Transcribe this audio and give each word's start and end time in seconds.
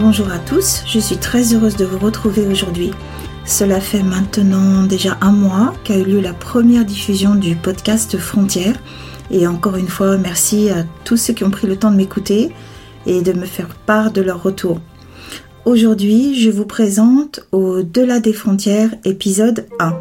Bonjour 0.00 0.32
à 0.32 0.38
tous, 0.38 0.82
je 0.86 0.98
suis 0.98 1.18
très 1.18 1.52
heureuse 1.52 1.76
de 1.76 1.84
vous 1.84 1.98
retrouver 1.98 2.46
aujourd'hui. 2.46 2.90
Cela 3.44 3.82
fait 3.82 4.02
maintenant 4.02 4.84
déjà 4.84 5.18
un 5.20 5.30
mois 5.30 5.74
qu'a 5.84 5.98
eu 5.98 6.04
lieu 6.04 6.20
la 6.20 6.32
première 6.32 6.86
diffusion 6.86 7.34
du 7.34 7.54
podcast 7.54 8.16
Frontières. 8.16 8.80
Et 9.30 9.46
encore 9.46 9.76
une 9.76 9.88
fois, 9.88 10.16
merci 10.16 10.70
à 10.70 10.84
tous 11.04 11.18
ceux 11.18 11.34
qui 11.34 11.44
ont 11.44 11.50
pris 11.50 11.66
le 11.66 11.76
temps 11.76 11.90
de 11.90 11.96
m'écouter 11.96 12.50
et 13.04 13.20
de 13.20 13.34
me 13.34 13.44
faire 13.44 13.68
part 13.68 14.10
de 14.10 14.22
leur 14.22 14.42
retour. 14.42 14.80
Aujourd'hui, 15.66 16.34
je 16.34 16.48
vous 16.48 16.64
présente 16.64 17.40
Au-delà 17.52 18.20
des 18.20 18.32
frontières, 18.32 18.94
épisode 19.04 19.66
1. 19.80 20.00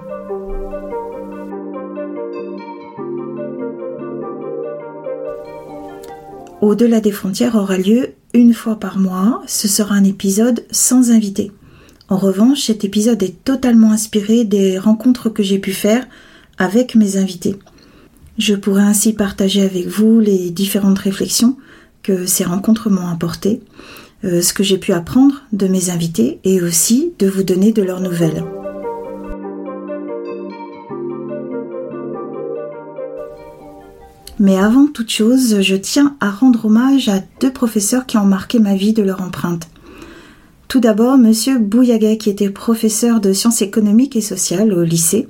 Au-delà 6.61 7.01
des 7.01 7.11
frontières 7.11 7.55
aura 7.55 7.77
lieu 7.77 8.13
une 8.33 8.53
fois 8.53 8.79
par 8.79 8.97
mois. 8.97 9.41
Ce 9.47 9.67
sera 9.67 9.95
un 9.95 10.03
épisode 10.03 10.65
sans 10.71 11.11
invité. 11.11 11.51
En 12.09 12.17
revanche, 12.17 12.63
cet 12.63 12.83
épisode 12.83 13.21
est 13.21 13.43
totalement 13.43 13.91
inspiré 13.91 14.43
des 14.43 14.79
rencontres 14.79 15.29
que 15.29 15.43
j'ai 15.43 15.59
pu 15.59 15.73
faire 15.73 16.07
avec 16.57 16.95
mes 16.95 17.17
invités. 17.17 17.55
Je 18.37 18.55
pourrai 18.55 18.83
ainsi 18.83 19.13
partager 19.13 19.61
avec 19.61 19.87
vous 19.87 20.19
les 20.19 20.49
différentes 20.49 20.99
réflexions 20.99 21.57
que 22.01 22.25
ces 22.25 22.45
rencontres 22.45 22.89
m'ont 22.89 23.07
apportées, 23.07 23.61
euh, 24.23 24.41
ce 24.41 24.53
que 24.53 24.63
j'ai 24.63 24.77
pu 24.77 24.93
apprendre 24.93 25.43
de 25.51 25.67
mes 25.67 25.89
invités 25.89 26.39
et 26.43 26.61
aussi 26.61 27.11
de 27.19 27.27
vous 27.27 27.43
donner 27.43 27.73
de 27.73 27.83
leurs 27.83 28.01
nouvelles. 28.01 28.43
Mais 34.39 34.57
avant 34.57 34.87
toute 34.87 35.09
chose, 35.09 35.61
je 35.61 35.75
tiens 35.75 36.15
à 36.21 36.31
rendre 36.31 36.65
hommage 36.65 37.09
à 37.09 37.21
deux 37.41 37.51
professeurs 37.51 38.05
qui 38.05 38.17
ont 38.17 38.25
marqué 38.25 38.59
ma 38.59 38.75
vie 38.75 38.93
de 38.93 39.03
leur 39.03 39.21
empreinte. 39.21 39.67
Tout 40.69 40.79
d'abord, 40.79 41.17
monsieur 41.17 41.59
Bouyaga, 41.59 42.15
qui 42.15 42.29
était 42.29 42.49
professeur 42.49 43.19
de 43.19 43.33
sciences 43.33 43.61
économiques 43.61 44.15
et 44.15 44.21
sociales 44.21 44.71
au 44.71 44.83
lycée. 44.83 45.27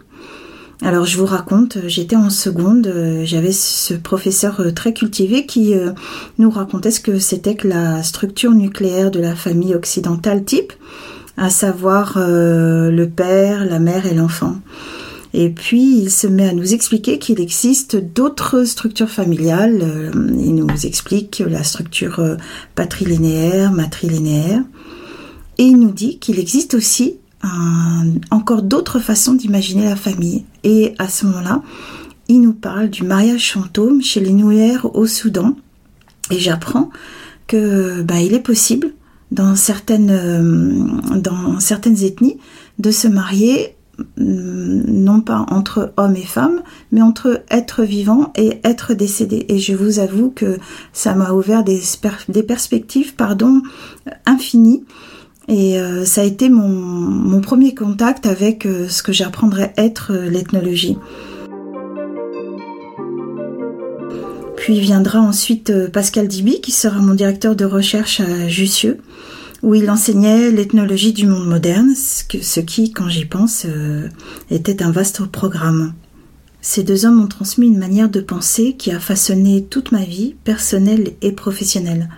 Alors 0.82 1.06
je 1.06 1.18
vous 1.18 1.26
raconte, 1.26 1.78
j'étais 1.88 2.16
en 2.16 2.30
seconde, 2.30 2.94
j'avais 3.26 3.52
ce 3.52 3.94
professeur 3.94 4.62
euh, 4.62 4.72
très 4.72 4.94
cultivé 4.94 5.46
qui 5.46 5.74
euh, 5.74 5.92
nous 6.38 6.50
racontait 6.50 6.92
ce 6.92 7.02
que 7.02 7.20
c'était 7.20 7.56
que 7.56 7.68
la 7.68 8.02
structure 8.02 8.52
nucléaire 8.52 9.12
de 9.12 9.20
la 9.20 9.36
famille 9.36 9.76
occidentale 9.76 10.46
type, 10.46 10.72
à 11.36 11.50
savoir 11.50 12.14
euh, 12.16 12.92
le 12.92 13.10
père, 13.10 13.66
la 13.66 13.80
mère 13.80 14.06
et 14.06 14.14
l'enfant. 14.14 14.56
Et 15.34 15.50
puis 15.50 16.00
il 16.00 16.10
se 16.10 16.28
met 16.28 16.50
à 16.50 16.54
nous 16.54 16.74
expliquer 16.74 17.20
qu'il 17.20 17.40
existe 17.40 17.96
d'autres 17.96 18.64
structures 18.64 19.10
familiales. 19.10 19.80
Euh, 19.82 20.12
il 20.40 20.56
nous 20.56 20.86
explique 20.86 21.44
la 21.46 21.64
structure 21.64 22.20
euh, 22.20 22.36
patrilinéaire, 22.76 23.72
matrilinéaire. 23.72 24.64
Et 25.58 25.64
il 25.64 25.78
nous 25.78 25.92
dit 25.92 26.20
qu'il 26.20 26.40
existe 26.40 26.74
aussi 26.74 27.18
encore 28.32 28.64
d'autres 28.64 29.00
façons 29.00 29.34
d'imaginer 29.34 29.86
la 29.86 29.96
famille. 29.96 30.44
Et 30.64 30.94
à 31.00 31.08
ce 31.08 31.26
moment-là, 31.26 31.62
il 32.28 32.42
nous 32.42 32.54
parle 32.54 32.90
du 32.90 33.04
mariage 33.04 33.54
fantôme 33.54 34.02
chez 34.02 34.20
les 34.20 34.34
Nouères 34.34 34.94
au 34.96 35.08
Soudan. 35.08 35.56
Et 36.32 36.40
j'apprends 36.40 36.90
que 37.48 38.02
bah, 38.02 38.20
il 38.20 38.34
est 38.34 38.40
possible 38.40 38.94
dans 39.32 39.56
certaines, 39.56 40.12
euh, 40.12 41.18
dans 41.18 41.60
certaines 41.60 42.04
ethnies 42.04 42.38
de 42.78 42.92
se 42.92 43.08
marier 43.08 43.76
non 44.18 45.22
pas 45.22 45.46
entre 45.50 45.94
hommes 45.98 46.16
et 46.16 46.26
femmes, 46.26 46.62
mais 46.92 47.02
entre 47.02 47.44
être 47.50 47.84
vivant 47.84 48.32
et 48.36 48.60
être 48.64 48.94
décédé. 48.94 49.46
Et 49.50 49.60
je 49.60 49.74
vous 49.74 50.00
avoue 50.00 50.32
que 50.32 50.58
ça 50.94 51.16
m'a 51.16 51.32
ouvert 51.32 51.64
des, 51.64 51.82
perspectives 52.44 53.14
infinies. 54.26 54.84
Et 55.48 55.80
euh, 55.80 56.06
ça 56.06 56.22
a 56.22 56.24
été 56.26 56.48
mon, 56.48 57.42
premier 57.42 57.74
contact 57.74 58.28
avec 58.28 58.68
euh, 58.68 58.88
ce 58.88 59.02
que 59.02 59.12
j'apprendrais 59.12 59.74
être 59.78 60.14
euh, 60.14 60.30
l'ethnologie. 60.30 60.96
Puis 64.56 64.80
viendra 64.80 65.20
ensuite 65.20 65.88
Pascal 65.88 66.28
Diby, 66.28 66.62
qui 66.62 66.72
sera 66.72 67.00
mon 67.00 67.16
directeur 67.16 67.56
de 67.56 67.66
recherche 67.66 68.20
à 68.20 68.48
Jussieu 68.48 69.00
où 69.64 69.76
il 69.76 69.90
enseignait 69.90 70.52
l'ethnologie 70.52 71.14
du 71.14 71.26
monde 71.26 71.48
moderne, 71.48 71.94
ce 71.96 72.60
qui, 72.62 72.92
quand 72.92 73.10
j'y 73.10 73.26
pense, 73.26 73.66
euh, 73.66 74.08
était 74.50 74.84
un 74.84 74.92
vaste 74.92 75.26
programme. 75.26 75.94
Ces 76.62 76.84
deux 76.84 77.06
hommes 77.06 77.22
ont 77.22 77.28
transmis 77.28 77.68
une 77.68 77.78
manière 77.78 78.10
de 78.10 78.22
penser 78.22 78.74
qui 78.74 78.92
a 78.92 79.00
façonné 79.00 79.64
toute 79.64 79.92
ma 79.92 80.04
vie, 80.04 80.36
personnelle 80.44 81.14
et 81.22 81.32
professionnelle. 81.32 82.10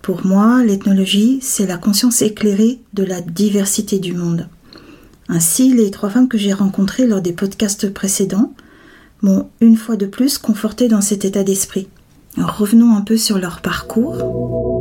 Pour 0.00 0.24
moi, 0.24 0.62
l'ethnologie, 0.64 1.38
c'est 1.42 1.66
la 1.66 1.76
conscience 1.76 2.22
éclairée 2.22 2.80
de 2.94 3.04
la 3.04 3.20
diversité 3.20 3.98
du 3.98 4.12
monde. 4.12 4.48
Ainsi, 5.28 5.74
les 5.74 5.90
trois 5.90 6.10
femmes 6.10 6.28
que 6.28 6.38
j'ai 6.38 6.52
rencontrées 6.52 7.06
lors 7.06 7.20
des 7.20 7.32
podcasts 7.32 7.92
précédents 7.92 8.54
m'ont 9.22 9.48
une 9.60 9.76
fois 9.76 9.96
de 9.96 10.06
plus 10.06 10.38
conforté 10.38 10.88
dans 10.88 11.00
cet 11.00 11.24
état 11.24 11.42
d'esprit. 11.42 11.88
Revenons 12.38 12.94
un 12.94 13.00
peu 13.00 13.16
sur 13.16 13.38
leur 13.38 13.60
parcours. 13.60 14.75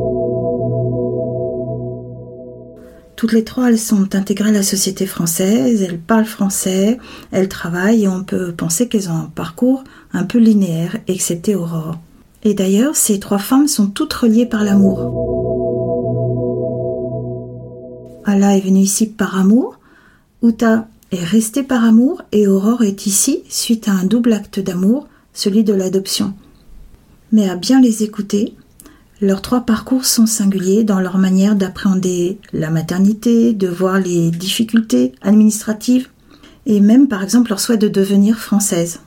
Toutes 3.15 3.31
les 3.31 3.45
trois, 3.45 3.69
elles 3.69 3.79
sont 3.79 4.13
intégrées 4.13 4.49
à 4.49 4.53
la 4.53 4.63
société 4.63 5.05
française, 5.05 5.81
elles 5.81 5.99
parlent 5.99 6.25
français, 6.25 6.97
elles 7.31 7.47
travaillent 7.47 8.03
et 8.03 8.07
on 8.09 8.23
peut 8.23 8.51
penser 8.51 8.89
qu'elles 8.89 9.09
ont 9.09 9.15
un 9.15 9.31
parcours 9.33 9.85
un 10.11 10.25
peu 10.25 10.37
linéaire, 10.37 10.97
excepté 11.07 11.55
Aurore. 11.55 11.97
Et 12.43 12.53
d'ailleurs, 12.53 12.95
ces 12.95 13.19
trois 13.19 13.37
femmes 13.39 13.67
sont 13.67 13.87
toutes 13.87 14.13
reliées 14.13 14.45
par 14.45 14.63
l'amour. 14.63 14.99
Allah 18.25 18.57
est 18.57 18.61
venue 18.61 18.81
ici 18.81 19.07
par 19.07 19.39
amour, 19.39 19.79
Uta 20.43 20.87
est 21.11 21.23
restée 21.23 21.63
par 21.63 21.85
amour 21.85 22.21
et 22.33 22.47
Aurore 22.47 22.83
est 22.83 23.05
ici 23.05 23.43
suite 23.47 23.87
à 23.87 23.93
un 23.93 24.03
double 24.03 24.33
acte 24.33 24.59
d'amour, 24.59 25.07
celui 25.33 25.63
de 25.63 25.73
l'adoption. 25.73 26.33
Mais 27.31 27.49
à 27.49 27.55
bien 27.55 27.79
les 27.79 28.03
écouter, 28.03 28.55
leurs 29.21 29.41
trois 29.41 29.61
parcours 29.61 30.05
sont 30.05 30.25
singuliers 30.25 30.83
dans 30.83 30.99
leur 30.99 31.17
manière 31.17 31.55
d'appréhender 31.55 32.37
la 32.51 32.69
maternité, 32.69 33.53
de 33.53 33.67
voir 33.67 33.99
les 33.99 34.29
difficultés 34.31 35.13
administratives 35.21 36.09
et 36.65 36.79
même 36.79 37.07
par 37.07 37.23
exemple 37.23 37.49
leur 37.49 37.59
souhait 37.59 37.77
de 37.77 37.87
devenir 37.87 38.37
française. 38.37 38.99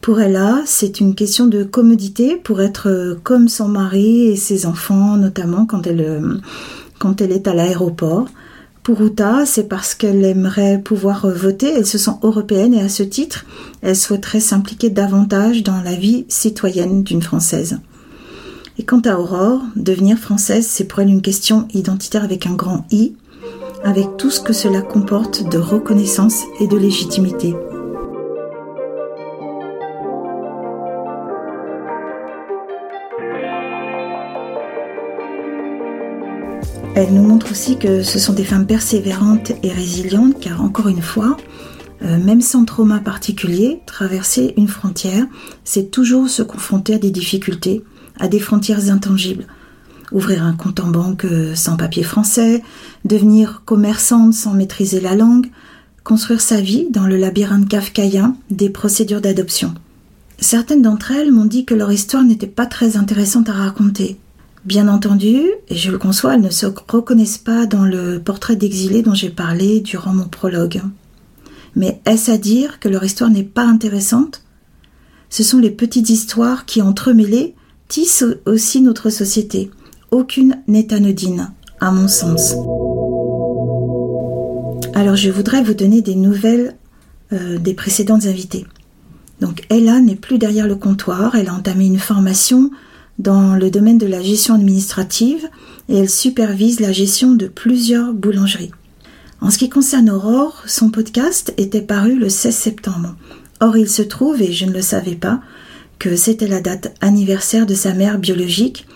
Pour 0.00 0.20
Ella, 0.20 0.62
c'est 0.66 1.00
une 1.00 1.14
question 1.14 1.46
de 1.46 1.62
commodité 1.62 2.36
pour 2.36 2.60
être 2.60 3.18
comme 3.22 3.48
son 3.48 3.68
mari 3.68 4.26
et 4.26 4.36
ses 4.36 4.66
enfants, 4.66 5.16
notamment 5.16 5.64
quand 5.64 5.86
elle, 5.86 6.40
quand 6.98 7.20
elle 7.20 7.30
est 7.30 7.46
à 7.46 7.54
l'aéroport. 7.54 8.26
Pour 8.82 9.00
Uta, 9.00 9.46
c'est 9.46 9.68
parce 9.68 9.94
qu'elle 9.94 10.24
aimerait 10.24 10.82
pouvoir 10.82 11.28
voter, 11.28 11.72
elle 11.72 11.86
se 11.86 11.98
sent 11.98 12.16
européenne 12.24 12.74
et 12.74 12.82
à 12.82 12.88
ce 12.88 13.04
titre, 13.04 13.46
elle 13.80 13.94
souhaiterait 13.94 14.40
s'impliquer 14.40 14.90
davantage 14.90 15.62
dans 15.62 15.80
la 15.82 15.94
vie 15.94 16.26
citoyenne 16.28 17.04
d'une 17.04 17.22
Française. 17.22 17.78
Et 18.78 18.84
quant 18.84 19.00
à 19.00 19.16
Aurore, 19.16 19.60
devenir 19.76 20.18
française, 20.18 20.66
c'est 20.66 20.84
pour 20.84 21.00
elle 21.00 21.10
une 21.10 21.20
question 21.20 21.68
identitaire 21.74 22.24
avec 22.24 22.46
un 22.46 22.54
grand 22.54 22.86
I, 22.90 23.14
avec 23.84 24.16
tout 24.16 24.30
ce 24.30 24.40
que 24.40 24.54
cela 24.54 24.80
comporte 24.80 25.48
de 25.50 25.58
reconnaissance 25.58 26.42
et 26.58 26.66
de 26.66 26.76
légitimité. 26.76 27.54
Elle 36.94 37.12
nous 37.14 37.22
montre 37.22 37.50
aussi 37.50 37.78
que 37.78 38.02
ce 38.02 38.18
sont 38.18 38.32
des 38.32 38.44
femmes 38.44 38.66
persévérantes 38.66 39.52
et 39.62 39.70
résilientes, 39.70 40.38
car 40.40 40.62
encore 40.62 40.88
une 40.88 41.02
fois, 41.02 41.36
euh, 42.02 42.18
même 42.18 42.40
sans 42.40 42.64
trauma 42.64 43.00
particulier, 43.00 43.80
traverser 43.86 44.54
une 44.56 44.68
frontière, 44.68 45.26
c'est 45.64 45.90
toujours 45.90 46.28
se 46.28 46.42
confronter 46.42 46.94
à 46.94 46.98
des 46.98 47.10
difficultés, 47.10 47.82
à 48.18 48.28
des 48.28 48.40
frontières 48.40 48.90
intangibles. 48.90 49.46
Ouvrir 50.12 50.44
un 50.44 50.52
compte 50.52 50.80
en 50.80 50.88
banque 50.88 51.24
euh, 51.24 51.54
sans 51.54 51.76
papier 51.76 52.02
français, 52.02 52.62
devenir 53.04 53.62
commerçante 53.64 54.34
sans 54.34 54.52
maîtriser 54.52 55.00
la 55.00 55.14
langue, 55.14 55.46
construire 56.04 56.40
sa 56.40 56.60
vie 56.60 56.88
dans 56.90 57.06
le 57.06 57.16
labyrinthe 57.16 57.68
kafkaïen 57.68 58.36
des 58.50 58.68
procédures 58.68 59.20
d'adoption. 59.20 59.74
Certaines 60.38 60.82
d'entre 60.82 61.12
elles 61.12 61.30
m'ont 61.30 61.44
dit 61.44 61.64
que 61.64 61.74
leur 61.74 61.92
histoire 61.92 62.24
n'était 62.24 62.46
pas 62.46 62.66
très 62.66 62.96
intéressante 62.96 63.48
à 63.48 63.52
raconter. 63.52 64.18
Bien 64.64 64.88
entendu, 64.88 65.40
et 65.68 65.76
je 65.76 65.90
le 65.90 65.98
conçois, 65.98 66.34
elles 66.34 66.40
ne 66.40 66.50
se 66.50 66.66
reconnaissent 66.66 67.38
pas 67.38 67.66
dans 67.66 67.84
le 67.84 68.20
portrait 68.20 68.56
d'exilé 68.56 69.02
dont 69.02 69.14
j'ai 69.14 69.30
parlé 69.30 69.80
durant 69.80 70.12
mon 70.12 70.28
prologue. 70.28 70.82
Mais 71.74 72.00
est-ce 72.04 72.30
à 72.30 72.38
dire 72.38 72.78
que 72.80 72.88
leur 72.88 73.02
histoire 73.02 73.30
n'est 73.30 73.42
pas 73.42 73.64
intéressante? 73.64 74.42
Ce 75.30 75.42
sont 75.42 75.58
les 75.58 75.70
petites 75.70 76.10
histoires 76.10 76.66
qui, 76.66 76.82
entremêlées, 76.82 77.54
tisse 77.92 78.24
aussi 78.46 78.80
notre 78.80 79.10
société. 79.10 79.70
Aucune 80.10 80.62
n'est 80.66 80.94
anodine, 80.94 81.52
à 81.78 81.90
mon 81.90 82.08
sens. 82.08 82.52
Alors 84.94 85.14
je 85.14 85.28
voudrais 85.30 85.62
vous 85.62 85.74
donner 85.74 86.00
des 86.00 86.14
nouvelles 86.14 86.74
euh, 87.34 87.58
des 87.58 87.74
précédentes 87.74 88.24
invitées. 88.24 88.64
Donc 89.42 89.66
Ella 89.68 90.00
n'est 90.00 90.16
plus 90.16 90.38
derrière 90.38 90.66
le 90.66 90.76
comptoir, 90.76 91.34
elle 91.34 91.50
a 91.50 91.54
entamé 91.54 91.84
une 91.84 91.98
formation 91.98 92.70
dans 93.18 93.56
le 93.56 93.70
domaine 93.70 93.98
de 93.98 94.06
la 94.06 94.22
gestion 94.22 94.54
administrative 94.54 95.46
et 95.90 95.98
elle 95.98 96.08
supervise 96.08 96.80
la 96.80 96.92
gestion 96.92 97.32
de 97.32 97.46
plusieurs 97.46 98.14
boulangeries. 98.14 98.72
En 99.42 99.50
ce 99.50 99.58
qui 99.58 99.68
concerne 99.68 100.08
Aurore, 100.08 100.62
son 100.66 100.88
podcast 100.88 101.52
était 101.58 101.82
paru 101.82 102.18
le 102.18 102.30
16 102.30 102.56
septembre. 102.56 103.16
Or, 103.60 103.76
il 103.76 103.90
se 103.90 104.00
trouve, 104.00 104.40
et 104.40 104.52
je 104.52 104.64
ne 104.64 104.72
le 104.72 104.80
savais 104.80 105.14
pas, 105.14 105.42
c'était 106.16 106.48
la 106.48 106.60
date 106.60 106.94
anniversaire 107.00 107.66
de 107.66 107.74
sa 107.74 107.94
mère 107.94 108.18
biologique, 108.18 108.86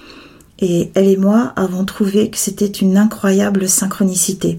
et 0.59 0.91
elle 0.95 1.09
et 1.09 1.17
moi 1.17 1.53
avons 1.57 1.85
trouvé 1.85 2.31
que 2.31 2.39
c'était 2.39 2.67
une 2.67 2.97
incroyable 2.97 3.69
synchronicité. 3.69 4.59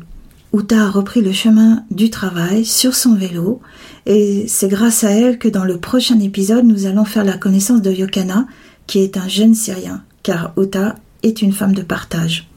Uta 0.54 0.86
a 0.86 0.90
repris 0.90 1.22
le 1.22 1.34
chemin 1.34 1.84
du 1.92 2.10
travail 2.10 2.66
sur 2.66 2.96
son 2.96 3.16
vélo, 3.16 3.62
et 4.06 4.46
c'est 4.48 4.70
grâce 4.70 5.04
à 5.04 5.12
elle 5.12 5.38
que 5.38 5.50
dans 5.50 5.66
le 5.66 5.78
prochain 5.78 6.20
épisode, 6.20 6.66
nous 6.66 6.86
allons 6.86 7.06
faire 7.06 7.26
la 7.26 7.38
connaissance 7.38 7.82
de 7.82 7.92
Yokana, 7.92 8.48
qui 8.86 9.00
est 9.00 9.18
un 9.18 9.28
jeune 9.28 9.54
Syrien, 9.54 10.04
car 10.24 10.54
Uta 10.58 10.96
est 11.24 11.42
une 11.42 11.52
femme 11.52 11.74
de 11.74 11.82
partage. 11.82 12.50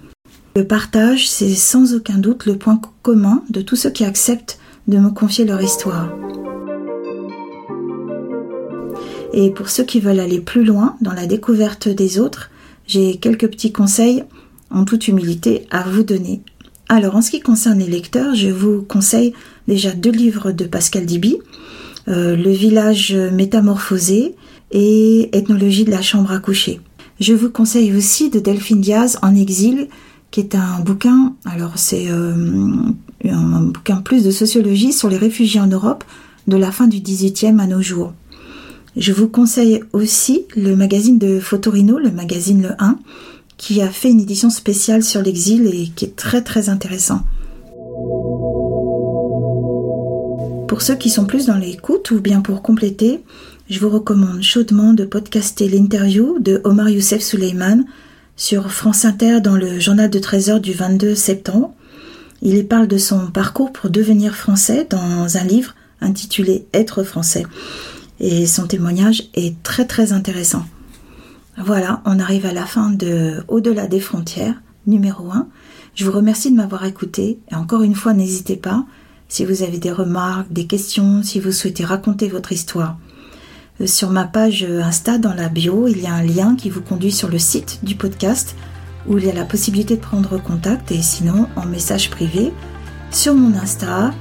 Le 0.57 0.67
partage, 0.67 1.29
c'est 1.29 1.55
sans 1.55 1.95
aucun 1.95 2.19
doute 2.19 2.47
le 2.47 2.57
point 2.57 2.81
commun 3.03 3.43
de 3.51 3.61
tous 3.61 3.77
ceux 3.77 3.91
qui 3.91 4.05
acceptent 4.05 4.59
de 4.89 4.99
me 4.99 5.11
confier 5.11 5.45
leur 5.45 5.63
histoire. 5.63 6.09
Et 9.33 9.51
pour 9.51 9.69
ceux 9.69 9.85
qui 9.85 10.01
veulent 10.01 10.21
aller 10.21 10.41
plus 10.41 10.65
loin 10.65 10.97
dans 11.01 11.13
la 11.13 11.27
découverte 11.27 11.89
des 11.89 12.19
autres, 12.19 12.51
j'ai 12.87 13.17
quelques 13.17 13.49
petits 13.49 13.73
conseils 13.73 14.25
en 14.71 14.85
toute 14.85 15.09
humilité 15.09 15.67
à 15.71 15.83
vous 15.83 16.03
donner. 16.03 16.43
Alors 16.89 17.15
en 17.15 17.23
ce 17.23 17.31
qui 17.31 17.41
concerne 17.41 17.79
les 17.79 17.87
lecteurs, 17.87 18.35
je 18.35 18.49
vous 18.49 18.83
conseille 18.83 19.33
déjà 19.69 19.93
deux 19.93 20.11
livres 20.11 20.51
de 20.51 20.65
Pascal 20.65 21.07
Diby, 21.07 21.39
euh, 22.09 22.35
Le 22.35 22.51
village 22.51 23.15
métamorphosé 23.15 24.35
et 24.73 25.37
Ethnologie 25.37 25.85
de 25.85 25.91
la 25.91 26.03
chambre 26.03 26.33
à 26.33 26.39
coucher. 26.39 26.81
Je 27.21 27.35
vous 27.35 27.51
conseille 27.51 27.95
aussi 27.95 28.31
de 28.31 28.41
Delphine 28.41 28.81
Diaz 28.81 29.19
en 29.23 29.35
exil 29.35 29.89
qui 30.31 30.41
est 30.41 30.55
un 30.55 30.81
bouquin, 30.81 31.35
alors 31.45 31.73
c'est 31.77 32.07
euh, 32.09 32.93
un 33.25 33.63
bouquin 33.63 33.97
plus 33.97 34.25
de 34.25 34.31
sociologie 34.31 34.93
sur 34.93 35.09
les 35.09 35.17
réfugiés 35.17 35.61
en 35.61 35.67
Europe 35.67 36.05
de 36.47 36.57
la 36.57 36.73
fin 36.73 36.87
du 36.87 37.01
XVIIIe 37.01 37.61
à 37.61 37.67
nos 37.67 37.83
jours. 37.83 38.13
Je 38.97 39.13
vous 39.13 39.29
conseille 39.29 39.83
aussi 39.93 40.47
le 40.57 40.75
magazine 40.75 41.19
de 41.19 41.39
Photorino, 41.39 41.99
le 41.99 42.11
magazine 42.11 42.63
Le 42.63 42.71
1, 42.79 42.99
qui 43.57 43.81
a 43.83 43.89
fait 43.89 44.11
une 44.11 44.21
édition 44.21 44.51
spéciale 44.51 45.05
sur 45.05 45.23
l'exil 45.23 45.67
et 45.67 45.89
qui 45.95 46.07
est 46.07 46.17
très 46.17 46.43
très 46.43 46.69
intéressant. 46.69 47.21
Pour 50.67 50.83
ceux 50.83 50.97
qui 50.97 51.11
sont 51.11 51.25
plus 51.25 51.47
dans 51.47 51.57
l'écoute 51.57 52.11
ou 52.11 52.21
bien 52.21 52.41
pour 52.41 52.63
compléter, 52.63 53.23
je 53.69 53.79
vous 53.79 53.91
recommande 53.91 54.43
chaudement 54.43 54.93
de 54.93 55.05
podcaster 55.05 55.69
l'interview 55.69 56.39
de 56.41 56.61
Omar 56.65 56.89
Youssef 56.89 57.23
Suleiman 57.23 57.85
sur 58.37 58.73
France 58.73 59.05
Inter 59.05 59.41
dans 59.41 59.57
le 59.57 59.79
journal 59.79 60.11
de 60.11 60.19
Trésor 60.19 60.59
du 60.59 60.73
22 60.73 61.15
septembre. 61.15 61.73
Il 62.43 62.57
y 62.57 62.63
parle 62.65 62.89
de 62.89 62.99
son 62.99 63.31
parcours 63.31 63.73
pour 63.73 63.91
devenir 63.91 64.35
français 64.35 64.87
dans 64.91 65.37
un 65.37 65.45
livre 65.45 65.75
intitulé 66.01 66.67
Être 66.73 67.05
français. 67.05 67.45
Et 68.21 68.47
son 68.47 68.67
témoignage 68.67 69.31
est 69.35 69.63
très 69.63 69.87
très 69.87 70.13
intéressant. 70.13 70.65
Voilà, 71.57 72.03
on 72.05 72.19
arrive 72.19 72.47
à 72.47 72.53
la 72.53 72.67
fin 72.67 72.91
de 72.91 73.43
Au-delà 73.49 73.87
des 73.87 74.01
frontières, 74.01 74.63
numéro 74.87 75.31
1. 75.31 75.49
Je 75.95 76.05
vous 76.05 76.13
remercie 76.13 76.51
de 76.51 76.57
m'avoir 76.57 76.85
écouté 76.85 77.39
et 77.51 77.55
encore 77.55 77.83
une 77.83 77.95
fois, 77.95 78.13
n'hésitez 78.13 78.57
pas 78.57 78.85
si 79.29 79.45
vous 79.45 79.63
avez 79.63 79.79
des 79.79 79.93
remarques, 79.93 80.53
des 80.53 80.67
questions, 80.67 81.23
si 81.23 81.41
vous 81.41 81.53
souhaitez 81.53 81.85
raconter 81.85 82.29
votre 82.29 82.53
histoire. 82.53 82.99
Euh, 83.81 83.87
sur 83.87 84.11
ma 84.11 84.25
page 84.25 84.65
Insta, 84.65 85.19
dans 85.19 85.35
la 85.35 85.49
bio, 85.49 85.89
il 85.89 86.01
y 86.01 86.07
a 86.07 86.15
un 86.15 86.23
lien 86.23 86.57
qui 86.57 86.69
vous 86.69 86.83
conduit 86.83 87.13
sur 87.13 87.29
le 87.29 87.39
site 87.39 87.81
du 87.83 87.95
podcast 87.95 88.55
où 89.07 89.19
il 89.19 89.25
y 89.25 89.31
a 89.31 89.35
la 89.35 89.45
possibilité 89.45 89.97
de 89.97 90.01
prendre 90.01 90.43
contact 90.43 90.93
et 90.93 91.01
sinon 91.01 91.49
en 91.57 91.65
message 91.65 92.11
privé 92.11 92.53
sur 93.11 93.35
mon 93.35 93.59
Insta, 93.59 94.13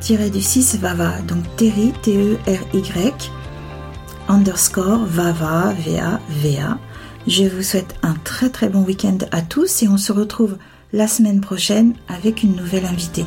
Terry-du-6 0.00 0.78
Vava, 0.78 1.20
donc 1.26 1.44
Terry, 1.56 1.92
T-E-R-Y, 2.02 3.30
underscore 4.28 5.04
Vava, 5.04 5.74
V-A-V-A. 5.84 6.78
Je 7.26 7.44
vous 7.44 7.62
souhaite 7.62 7.94
un 8.02 8.14
très 8.24 8.50
très 8.50 8.68
bon 8.68 8.82
week-end 8.82 9.18
à 9.32 9.42
tous 9.42 9.82
et 9.82 9.88
on 9.88 9.98
se 9.98 10.12
retrouve 10.12 10.56
la 10.92 11.08
semaine 11.08 11.40
prochaine 11.40 11.94
avec 12.08 12.42
une 12.42 12.56
nouvelle 12.56 12.86
invitée. 12.86 13.26